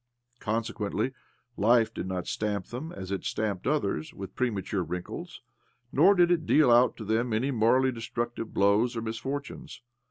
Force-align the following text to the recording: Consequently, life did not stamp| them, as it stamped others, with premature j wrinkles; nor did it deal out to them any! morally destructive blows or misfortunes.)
Consequently, 0.39 1.11
life 1.57 1.93
did 1.93 2.07
not 2.07 2.25
stamp| 2.25 2.65
them, 2.65 2.91
as 2.91 3.11
it 3.11 3.23
stamped 3.23 3.67
others, 3.67 4.15
with 4.15 4.33
premature 4.35 4.81
j 4.83 4.89
wrinkles; 4.89 5.41
nor 5.91 6.15
did 6.15 6.31
it 6.31 6.47
deal 6.47 6.71
out 6.71 6.97
to 6.97 7.05
them 7.05 7.33
any! 7.33 7.51
morally 7.51 7.91
destructive 7.91 8.51
blows 8.51 8.95
or 8.97 9.03
misfortunes.) 9.03 9.79